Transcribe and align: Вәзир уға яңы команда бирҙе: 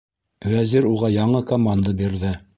Вәзир 0.53 0.87
уға 0.93 1.13
яңы 1.17 1.43
команда 1.53 1.97
бирҙе: 2.03 2.35